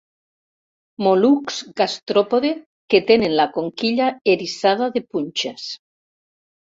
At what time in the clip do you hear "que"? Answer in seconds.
2.93-3.03